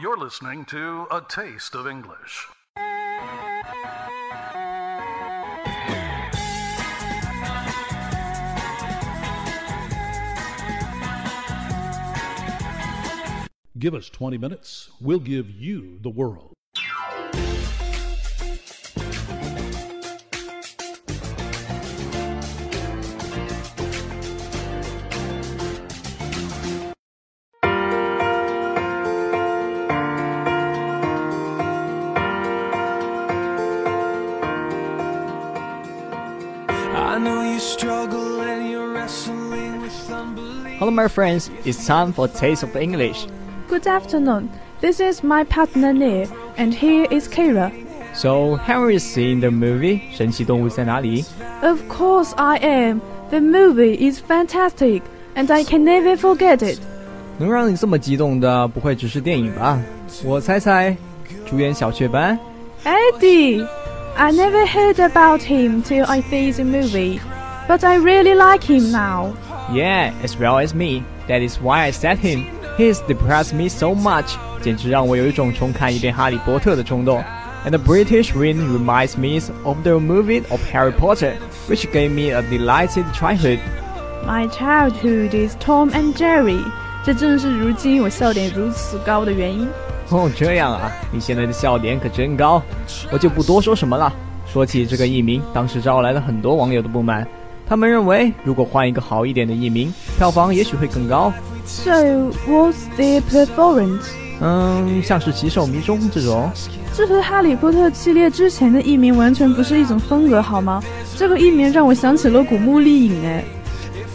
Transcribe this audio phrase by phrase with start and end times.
[0.00, 2.48] You're listening to A Taste of English.
[13.78, 16.52] Give us 20 minutes, we'll give you the world.
[40.81, 41.49] Hello, my friends.
[41.65, 43.27] It's time for Taste of English.
[43.67, 44.49] Good afternoon.
[44.79, 46.27] This is my partner Neil,
[46.57, 47.71] and here is Kira.
[48.13, 51.23] So, have you seen the movie《神奇动物在哪里》
[51.67, 53.01] Of course I am.
[53.29, 55.01] The movie is fantastic,
[55.35, 56.79] and I can never forget it.
[57.39, 59.79] 能让你这么激动的，不会只是电影吧？
[60.23, 60.95] 我猜猜，
[61.45, 62.39] 主演小雀斑
[62.83, 63.67] Eddie!
[64.15, 67.19] I never heard about him till I see the movie,
[67.67, 69.33] but I really like him now.
[69.71, 71.03] Yeah, as well as me.
[71.27, 72.45] That is why I said him.
[72.77, 77.23] He's depressed me so much，简直让我有一种重看一遍《哈利波特》的冲动。
[77.65, 81.33] And the British win reminds me of the movie of Harry Potter,
[81.67, 83.59] which gave me a delighted childhood.
[84.25, 86.61] My childhood is Tom and Jerry.
[87.03, 89.67] 这正是如今我笑点如此高的原因。
[90.09, 92.61] 哦，这样啊，你现在的笑点可真高，
[93.11, 94.13] 我就不多说什么了。
[94.45, 97.27] 说起这个译名，当时招来了很多网友的不满，
[97.71, 101.33] 他们认为如果换一个好一点的译名，票房也许会更高。
[101.65, 104.05] So, what's their preference?
[104.39, 106.49] 嗯，像是《奇兽迷踪》这种，
[106.95, 110.81] 这和《哈利波特》系列之前的译名完全不是一种风格，好吗？
[111.17, 113.43] 这个译名让我想起了古墓丽影，哎。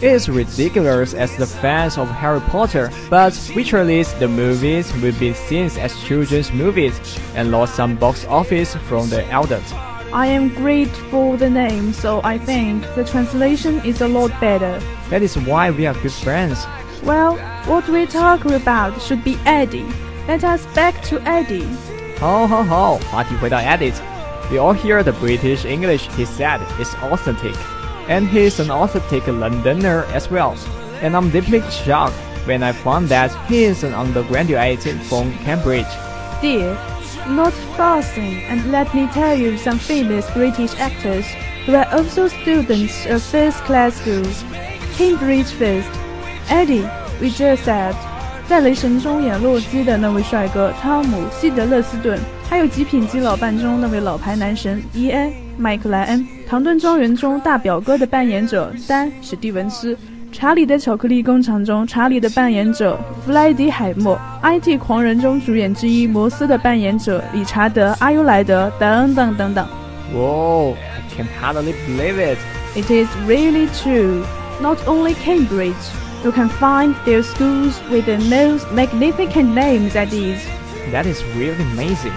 [0.01, 5.33] It's ridiculous as the fans of Harry Potter, but which released the movies will be
[5.33, 6.93] seen as children's movies
[7.37, 9.71] and lost some box office from the adults.
[10.11, 14.79] I am great for the name, so I think the translation is a lot better.
[15.09, 16.67] That is why we are good friends.
[17.03, 19.85] Well, what we talk about should be Eddie.
[20.27, 21.67] Let us back to Eddie.
[22.19, 23.95] 好好好，话题回到 Edit.
[24.51, 27.55] We all hear the British English he said is authentic,
[28.07, 30.55] and he's an authentic Londoner as well.
[31.01, 32.13] And I'm deeply shocked
[32.45, 35.87] when I found that he is an undergraduate from Cambridge.
[36.41, 36.77] Dear,
[37.27, 41.25] not fussing, and let me tell you some famous British actors
[41.65, 44.43] who are also students of first-class schools.
[44.97, 45.89] Cambridge first.
[46.49, 46.85] Eddie,
[47.21, 47.95] we just said.
[48.47, 52.19] 在《雷神》中演洛基的那位帅哥汤姆·希德勒斯顿，
[52.49, 59.95] 还有《极品基佬办》中那位老牌男神伊恩·麦克莱恩，《唐顿庄园》中大表哥的扮演者丹·史蒂文斯，《
[60.30, 64.18] 查理的巧克力工厂》中查理的扮演者弗莱迪·海默，
[64.60, 69.66] 《IT 狂人》中主演之一摩斯的扮演者理查德·阿尤莱德等等等等。
[70.14, 72.38] Whoa, I can hardly believe it.
[72.76, 74.22] It is really true.
[74.60, 75.74] Not only Cambridge,
[76.22, 80.38] you can find their schools with the most magnificent names at these.
[80.92, 82.12] That is really amazing.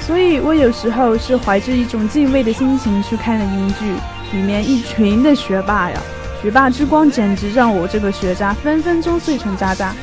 [0.00, 6.00] 所以我有时候是怀着一种敬畏的心情去看的英剧，里面一群的学霸呀，
[6.42, 9.94] 学霸之光简直让我这个学渣分分钟碎成渣渣。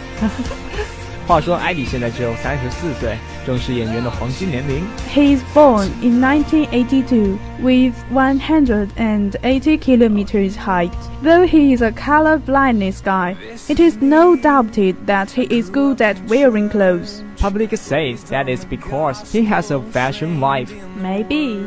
[1.26, 4.84] 话说，艾迪现在只有三十四岁，正是演员的黄金年龄。
[5.10, 10.92] He is born in 1982 with 180 kilometers height.
[11.24, 13.38] Though he is a color blindness guy,
[13.70, 17.22] it is no doubted that he is good at wearing clothes.
[17.40, 20.72] Public says that is because he has a fashion wife.
[21.02, 21.62] Maybe.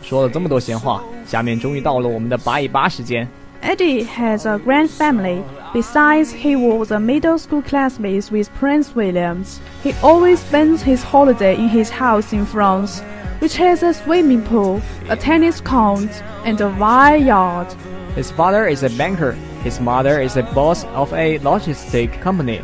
[0.00, 3.28] 说了这么多闲话，下面终于到了我们的八一八时间。
[3.66, 5.42] Eddie has a grand family.
[5.72, 9.60] Besides, he was a middle school classmate with Prince Williams.
[9.82, 13.00] He always spends his holiday in his house in France,
[13.40, 16.08] which has a swimming pool, a tennis court,
[16.44, 17.66] and a wide yard.
[18.14, 19.32] His father is a banker.
[19.64, 22.62] His mother is a boss of a logistic company.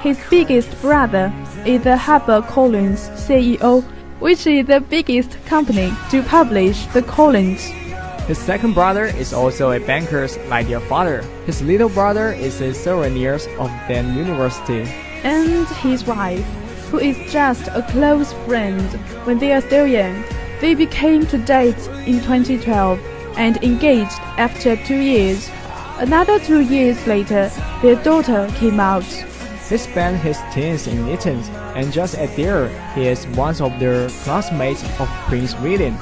[0.00, 1.32] His biggest brother
[1.64, 3.82] is the HarperCollins CEO,
[4.20, 7.72] which is the biggest company to publish the Collins.
[8.26, 11.22] His second brother is also a banker like their father.
[11.44, 14.88] His little brother is a souvenirs of then university.
[15.24, 16.44] and his wife,
[16.90, 18.82] who is just a close friend
[19.24, 20.22] when they are still young.
[20.60, 22.98] They became to date in 2012
[23.36, 25.50] and engaged after two years.
[25.98, 27.50] Another two years later,
[27.82, 29.04] their daughter came out.
[29.72, 31.38] He spent his teens in Eton,
[31.74, 35.94] and just at there, he is one of the classmates of Prince William,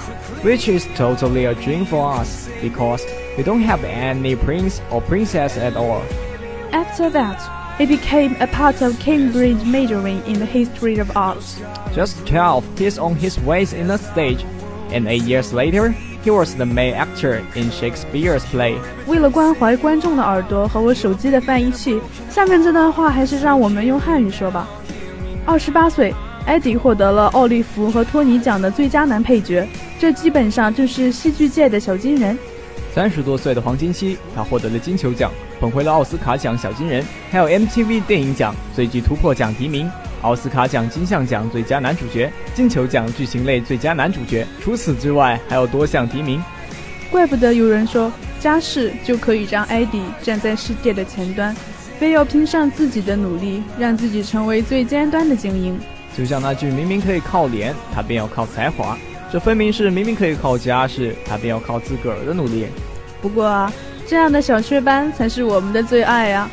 [0.43, 3.07] which is totally a dream for us because
[3.37, 6.03] we don't have any prince or princess at all.
[6.73, 7.39] After that,
[7.79, 11.39] he became a part of Cambridge majoring in the history of art.
[11.93, 14.43] Just 12, he's on his way in the stage,
[14.91, 15.95] and eight years later,
[16.25, 18.77] he was the main actor in Shakespeare's play.
[19.07, 24.69] 为了关怀观众的耳朵和我手机的翻译器，下面这段话还是让我们用汉语说吧。
[25.47, 26.15] 二十八岁，
[26.47, 29.67] 艾迪获得了奥利弗和托尼奖的最佳男配角，
[29.99, 32.39] 这基本上就是戏剧界的小金人。
[32.93, 35.31] 三十多岁的黄金期，他获得了金球奖，
[35.61, 39.91] 捧回了奥斯卡奖小金人，还有 MTV 电影奖最具突破奖提名，
[40.23, 44.47] 奥斯卡奖金像奖最佳男主角，金球奖剧情类最佳男主角。
[44.61, 46.43] 除此之外，还有多项提名。
[47.11, 51.55] 怪不得有人说，家世就可以让艾迪站在世界的前端，
[51.99, 55.79] 非要拼上自己的努力，让自己成为最尖端的精英。
[56.17, 58.97] 就像那句“明明可以靠脸，他便要靠才华”。
[59.33, 62.67] 这分明是明明可以靠家世，他便要靠自个儿的努力。
[63.23, 63.73] 不过啊，
[64.07, 66.51] 这样的小雀斑才是我们的最爱啊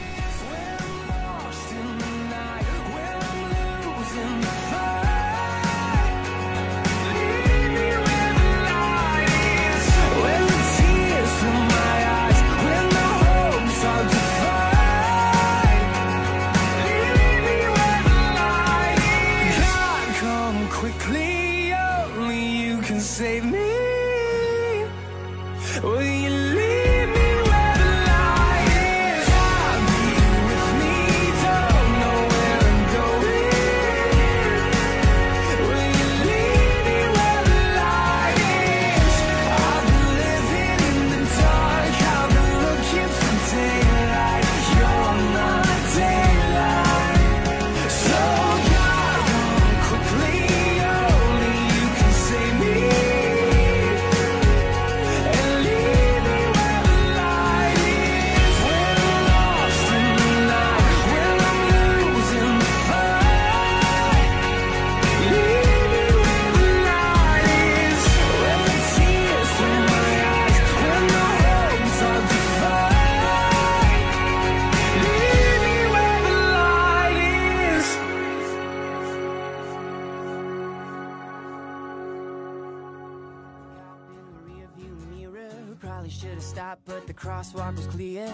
[87.77, 88.27] was clear.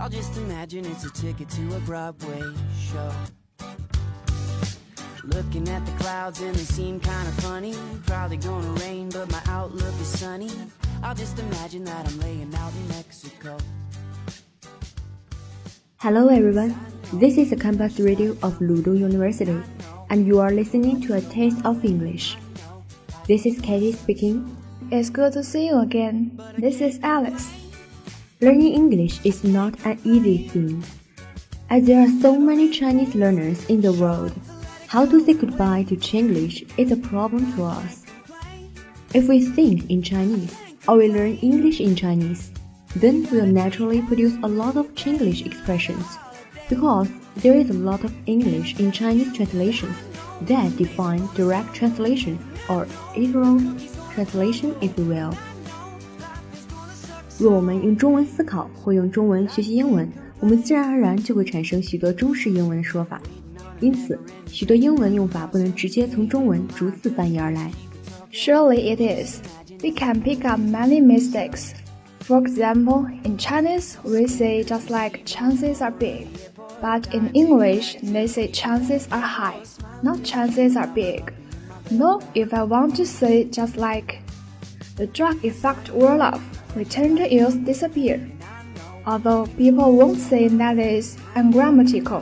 [0.00, 2.42] I'll just imagine it's a ticket to a Broadway
[2.80, 3.12] show.
[5.24, 7.74] Looking at the clouds and they seem kinda funny.
[8.06, 10.50] Probably gonna rain, but my outlook is sunny.
[11.02, 13.58] I'll just imagine that I'm laying out in Mexico.
[15.98, 16.74] Hello everyone,
[17.14, 19.60] this is the campus radio of Ludong University,
[20.08, 22.38] and you are listening to a taste of English.
[23.26, 24.56] This is Katie speaking.
[24.90, 26.38] It's good to see you again.
[26.56, 27.65] This is Alice.
[28.38, 30.84] Learning English is not an easy thing,
[31.70, 34.34] as there are so many Chinese learners in the world.
[34.88, 38.04] How to say goodbye to Chinglish is a problem to us.
[39.14, 40.54] If we think in Chinese
[40.86, 42.50] or we learn English in Chinese,
[42.94, 46.04] then we'll naturally produce a lot of Chinglish expressions
[46.68, 49.96] because there is a lot of English in Chinese translations
[50.42, 52.38] that define direct translation
[52.68, 52.86] or
[53.16, 53.58] literal
[54.12, 55.34] translation if you will.
[57.37, 60.07] 若我们用中文思考或用中文学习英文，
[60.39, 63.21] 我们自然而然就会产生许多中式英文的说法。
[63.79, 67.71] 因此，许多英文用法不能直接从中文逐字翻译而来。
[68.31, 69.39] Surely it is.
[69.83, 71.71] We can pick up many mistakes.
[72.19, 76.27] For example, in Chinese, we say just like chances are big,
[76.79, 79.57] but in English, they say chances are high,
[80.03, 81.33] not chances are big.
[81.89, 84.19] No, if I want to say just like
[84.95, 86.39] the drug effect wore off,
[86.75, 88.19] return to use disappear.
[89.05, 92.21] Although people won't say that is ungrammatical,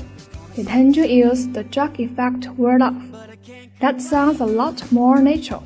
[0.56, 2.96] they tend to use the drug effect word off.
[3.82, 5.62] That sounds a lot more natural.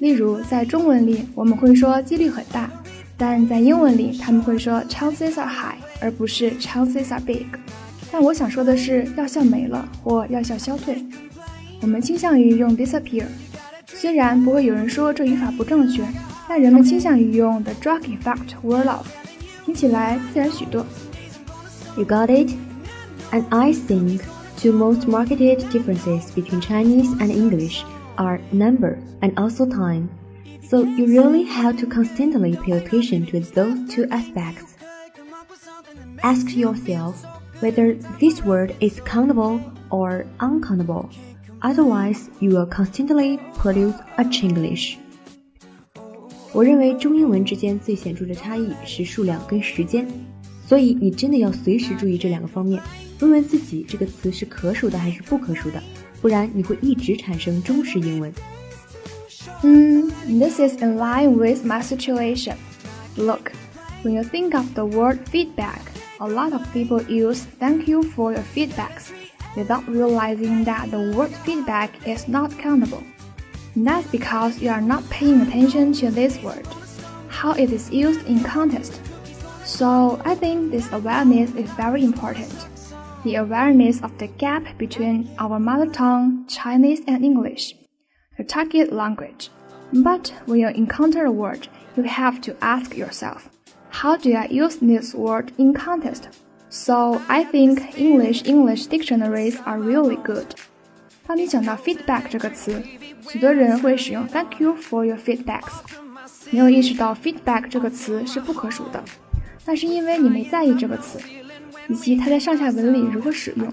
[0.00, 2.68] 例如，在中文里我们会说几率很大，
[3.16, 7.46] 但在英文里他们会说 chances are high，而不是 chances are big。
[8.10, 11.02] 但我想说的是，药效没了或药效消退，
[11.80, 13.24] 我们倾向于用 disappear。
[13.86, 16.04] 虽然不会有人说这语法不正确，
[16.48, 19.06] 但人们倾向于用 the drug effect word off，
[19.64, 20.84] 听起来自然许多。
[21.96, 22.54] You got it?
[23.32, 24.20] And I think
[24.56, 27.82] two most marketed differences between Chinese and English
[28.16, 30.08] are number and also time.
[30.68, 34.74] So you really have to constantly pay attention to those two aspects.
[36.22, 37.24] Ask yourself
[37.60, 41.10] whether this word is countable or uncountable.
[41.62, 44.98] Otherwise, you will constantly produce a Chinglish.
[46.52, 50.06] 我认为中英文之间最显着的差异是数量跟时间，
[50.66, 52.80] 所以你真的要随时注意这两个方面，
[53.20, 55.82] 问问自己这个词是可数的还是不可数的，
[56.20, 58.32] 不然你会一直产生中式英文。
[59.62, 62.54] 嗯，This is in line with my situation.
[63.16, 63.52] Look,
[64.02, 65.80] when you think of the word feedback,
[66.18, 69.10] a lot of people use "thank you for your feedbacks"
[69.56, 73.02] without realizing that the word feedback is not countable.
[73.75, 76.67] That's because you are not paying attention to this word,
[77.27, 79.01] how it is used in context.
[79.63, 82.53] So I think this awareness is very important.
[83.23, 87.75] The awareness of the gap between our mother tongue, Chinese and English,
[88.37, 89.49] the target language.
[89.93, 93.49] But when you encounter a word, you have to ask yourself,
[93.89, 96.29] how do I use this word in context?
[96.69, 100.55] So I think English English dictionaries are really good.
[101.29, 102.81] 当你讲到 feedback 这个词，
[103.29, 105.73] 许多人会使用 Thank you for your feedbacks，
[106.49, 109.03] 没有意识到 feedback 这个词是不可数的，
[109.63, 111.19] 那是因为你没在意这个词，
[111.87, 113.71] 以及它在上下文里如何使用。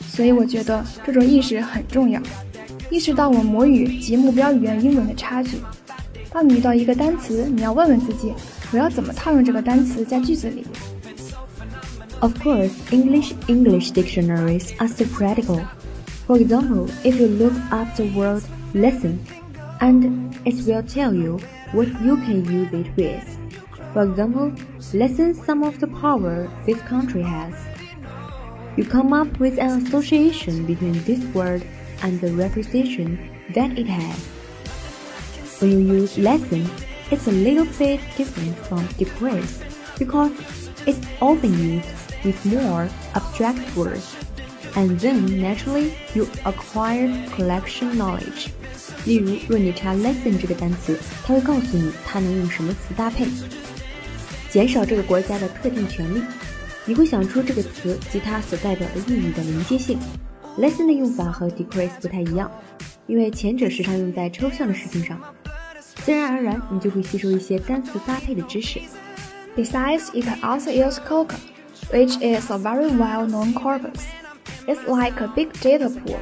[0.00, 2.20] 所以我觉得这种意识很重要，
[2.90, 5.58] 意识到我母语及目标语言英文的差距。
[6.32, 8.34] 当你遇到一个单词，你要问问自己，
[8.72, 10.66] 我要怎么套用这个单词在句子里
[12.18, 15.60] ？Of course, English English dictionaries are so practical.
[16.26, 18.42] For example, if you look up the word
[18.74, 19.24] lesson,
[19.80, 21.38] and it will tell you
[21.70, 23.38] what you can use it with.
[23.92, 24.52] For example,
[24.92, 27.54] lessen some of the power this country has.
[28.76, 31.64] You come up with an association between this word
[32.02, 34.18] and the reputation that it has.
[35.60, 36.68] When you use lesson,
[37.12, 39.62] it's a little bit different from decrease
[39.96, 40.32] because
[40.88, 41.88] it's often used
[42.24, 44.25] with more abstract words
[44.76, 48.48] and then naturally you acquire collection knowledge。
[49.04, 53.26] 例如，若你查 lesson 这个单词，它会告诉你它能用什么词搭配，
[54.50, 56.22] 减少这个国家的特定权利。
[56.84, 59.98] 你会想出这个词及它所代表的意义的连接性。
[60.58, 62.50] lesson 的用法和 decrease 不太一样，
[63.06, 65.20] 因为前者时常用在抽象的事情上，
[66.04, 68.80] 自然而然你就会吸收一些单词搭配的知识。
[69.56, 71.36] Besides, you can also use COCA,
[71.90, 74.04] which is a very well-known corpus.
[74.67, 76.19] It's like a big data pool.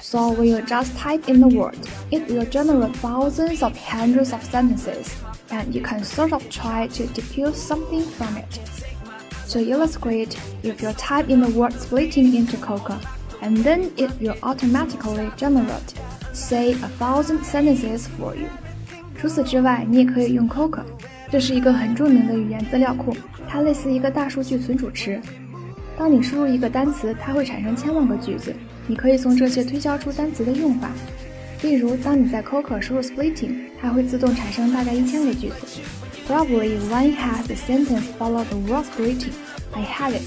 [0.00, 1.76] So when you just type in the word,
[2.10, 5.14] it will generate thousands of hundreds of sentences,
[5.50, 8.60] and you can sort of try to deduce something from it.
[9.50, 13.00] To illustrate, if you type in the word splitting into coca,
[13.42, 15.94] and then it will automatically generate,
[16.32, 18.48] say, a thousand sentences for you.
[19.18, 20.82] 除此之外，你也可以用 Coca，
[21.30, 23.16] 这是一个很着名的语言资料库，
[23.48, 25.20] 它类似一个大数据存储池。
[26.01, 28.51] 当你输入一个单词，它会产生千万个句子。
[28.87, 30.89] 你可以从这些推敲出单词的用法。
[31.61, 35.79] 例如，当你在 CoCo 输入 splitting，它会自动产生大概一千个句子。
[36.27, 39.33] Probably one has a sentence followed the word splitting.
[39.73, 40.23] I had it.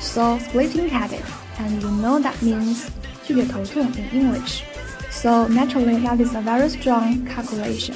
[0.00, 1.22] So splitting had it,
[1.60, 2.88] and you know that means
[3.22, 4.62] 剧烈头痛 in English.
[5.12, 7.94] So naturally, that is a very strong calculation.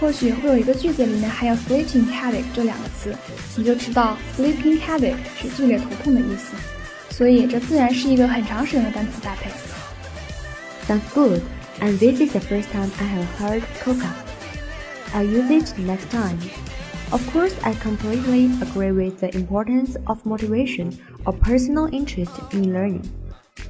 [0.00, 3.14] 或许会有一个句子里面含有 splitting headache 这两个词，
[3.56, 6.56] 你就知道 sleeping headache 是剧烈头痛的意思。
[7.10, 9.50] 所以这自然是一个很常使用的单词搭配。
[10.86, 11.42] Sounds good,
[11.80, 14.10] and this is the first time I have heard coca.
[15.12, 16.38] I'll use it next time.
[17.10, 20.92] Of course, I completely agree with the importance of motivation
[21.24, 23.02] or personal interest in learning.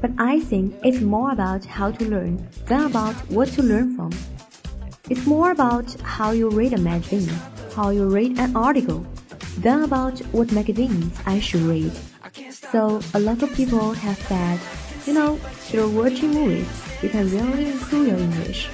[0.00, 4.10] But I think it's more about how to learn than about what to learn from.
[5.08, 7.34] It's more about how you read a magazine,
[7.75, 9.02] how you read an article,
[9.60, 11.90] than about what magazines I should read.
[12.70, 14.58] So a lot of people have said,
[15.06, 16.68] you know, through watching movies,
[17.02, 18.68] you can really improve your English.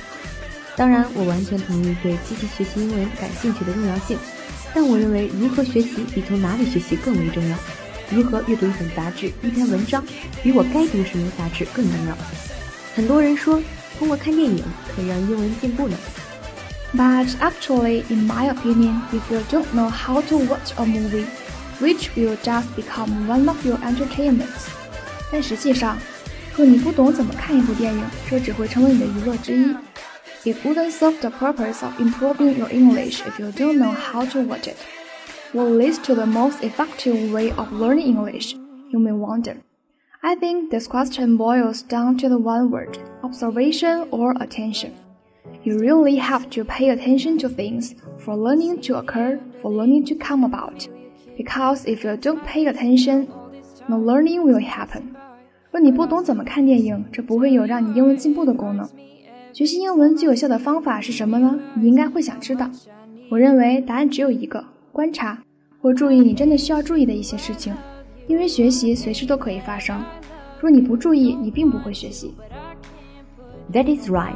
[0.76, 4.18] 当然，我完全同意对积极学习英文感兴趣的重要性，
[4.75, 7.56] 但我认为如何学习比从哪里学习更为重要。
[8.10, 10.04] 如何阅读一本杂志、一篇文章，
[10.42, 12.16] 比我该读什么杂志更重要。
[12.94, 13.62] 很多人说，
[13.98, 14.62] 通过看电影
[14.94, 15.96] 可以让英文进步呢。
[16.94, 21.26] but actually, in my opinion, if you don't know how to watch a movie,
[21.80, 24.68] which will just become one of your entertainments.
[25.30, 25.98] 但实际上，
[26.56, 29.75] 若你不懂怎么看一部电影，这只会成为你的娱乐之一。
[30.44, 34.68] It wouldn't serve the purpose of improving your English if you don't know how to watch
[34.68, 34.76] it.
[35.52, 38.54] What leads to the most effective way of learning English?
[38.90, 39.56] You may wonder.
[40.22, 44.92] I think this question boils down to the one word observation or attention.
[45.62, 50.14] You really have to pay attention to things for learning to occur, for learning to
[50.14, 50.86] come about.
[51.36, 53.26] Because if you don't pay attention,
[53.88, 55.02] no learning will happen.
[55.70, 58.88] 若你不懂怎么看电影，这不会有让你英文进步的功能。
[59.52, 61.58] 学习英文最有效的方法是什么呢？
[61.75, 62.70] 你应该会想知道。
[63.30, 65.42] 我认为答案只有一个：观察。
[65.82, 67.72] 或注意你真的需要注意的一些事情，
[68.26, 70.02] 因为学习随时都可以发生。
[70.60, 72.34] 若你不注意，你并不会学习。
[73.72, 74.34] That is right.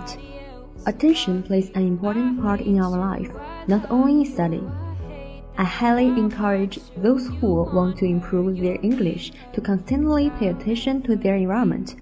[0.88, 3.32] Attention plays an important part in our life,
[3.68, 4.64] not only in study.
[5.58, 11.16] I highly encourage those who want to improve their English to constantly pay attention to
[11.16, 11.96] their environment,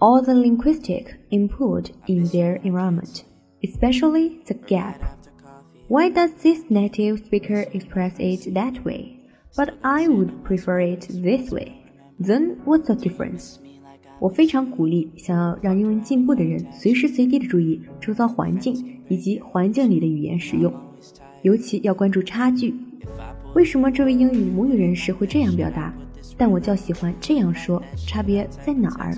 [0.00, 3.24] all the linguistic input in their environment,
[3.64, 5.02] especially the gap.
[5.88, 9.18] Why does this native speaker express it that way?
[9.56, 11.82] But I would prefer it this way.
[12.20, 13.58] Then what's the difference?
[14.19, 20.73] 我非常鼓励想要让英文进步的人随时随地的注意周遭环境以及环境里的语言使用，
[21.41, 22.73] 尤其要关注差距。
[23.53, 25.93] 为什么这位英语母语人士会这样表达？
[26.37, 29.13] 但我较喜欢这样说，差别在哪儿？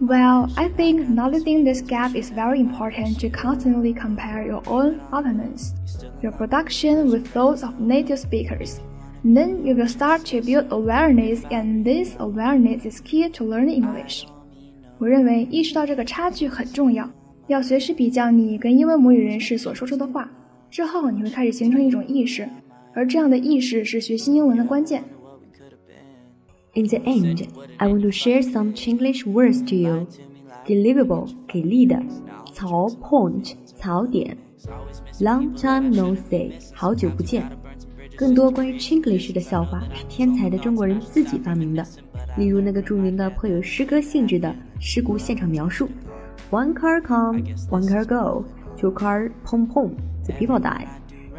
[0.00, 5.72] Well, I think noticing this gap is very important to constantly compare your own utterance,
[6.22, 8.78] your production with those of native speakers.
[9.25, 14.25] Then you will start to build awareness, and this awareness is key to learn English.
[14.99, 17.09] 我认为意识到这个差距很重要，
[17.47, 20.29] 要随时比较你跟英文母语人士所说出的话。
[20.69, 22.47] 之后你会开始形成一种意识，
[22.93, 25.03] 而这样的意识是学习英文的关键。
[26.75, 30.05] In the end, I want to share some Chinglish words to you.
[30.67, 31.99] Geilivable 给力的，
[32.53, 34.37] 槽 point 槽点
[35.19, 37.43] ，long time no see 好久不见。
[38.17, 41.85] 更多关于 Chinglish 的笑话是天才的中国人自己发明的，
[42.37, 45.89] 例如那个著名的颇有诗歌性质的事故现场描述
[46.49, 48.45] ：One car come, one car go,
[48.77, 49.89] two car 砰砰
[50.25, 50.85] ，the people die。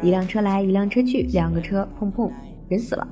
[0.03, 2.31] 一辆车来，一辆车去，两个车砰砰，
[2.69, 3.07] 人死了。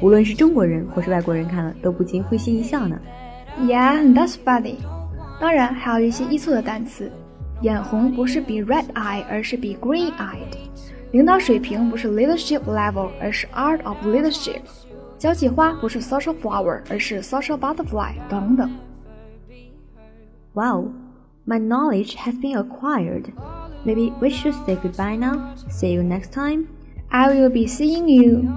[0.00, 2.96] 无论是中国人或是外国人看了，都不禁会心一笑呢。
[3.60, 4.76] Yeah, that's funny。
[5.40, 7.10] 当然还有一些易错的单词，
[7.62, 10.54] 眼红不是比 red eye，而是比 green eyed。
[11.13, 14.61] 领导水平不是 leadership level，而是 art of leadership。
[15.17, 18.69] 交际花不是 social flower，而是 social butterfly 等等。
[20.53, 20.91] Wow,
[21.45, 23.25] my knowledge has been acquired.
[23.85, 25.55] Maybe we should say goodbye now.
[25.69, 26.67] See you next time.
[27.09, 28.47] I will be seeing you.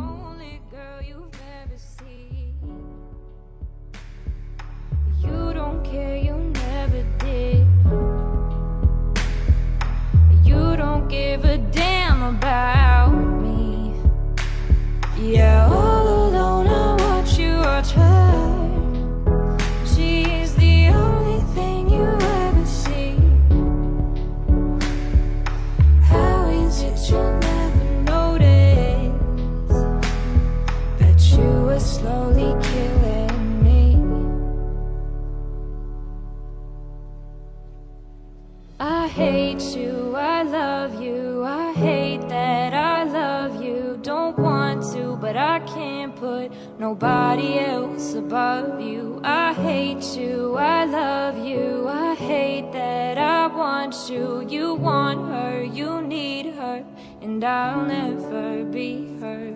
[46.79, 49.19] Nobody else above you.
[49.23, 54.45] I hate you, I love you, I hate that I want you.
[54.47, 56.85] You want her, you need her,
[57.21, 59.55] and I'll never be her.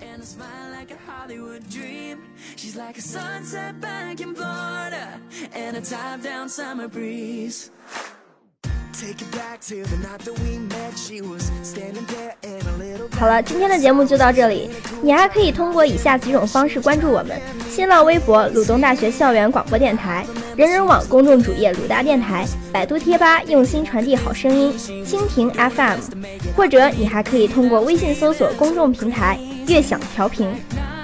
[0.00, 2.24] And a smile like a Hollywood dream.
[2.56, 5.20] She's like a sunset back in Florida
[5.52, 7.70] and a top down summer breeze.
[13.18, 14.70] 好了，今天的节目就到这里。
[15.00, 24.72] 你还可以通过以下几种方式关注我们：新浪微博鲁东大学校园广播电台、人人网公众主页鲁大电台、百度贴吧用心传递好声音、
[25.04, 25.98] 蜻蜓 FM，
[26.56, 30.50] 或者你还可以通过微信搜索公众平台“悦享调频”。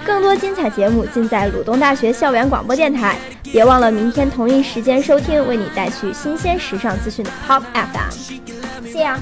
[0.05, 8.89] 更多精彩节目尽在鲁东大学校园广播电台，别忘了明天同一时间收听，为你带去新鲜时尚资讯的 Pop FM。
[8.91, 9.19] 谢呀。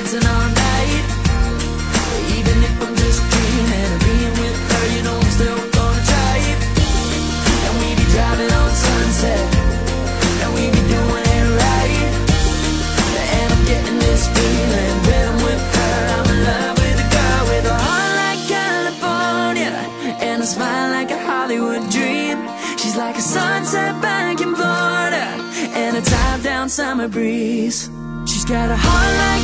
[0.00, 0.16] Even
[2.64, 6.36] if I'm just dreaming of being with her You know I'm still gonna try
[7.68, 9.44] And we be driving on sunset.
[10.40, 12.00] And we be doing it right.
[13.36, 17.42] And I'm getting this feeling When I'm with her, I'm in love with a girl
[17.52, 19.76] With a heart like California
[20.24, 22.38] And a smile like a Hollywood dream.
[22.78, 25.26] She's like a sunset back in Florida
[25.76, 27.90] And a top-down summer breeze.
[28.24, 29.39] She's got a heart like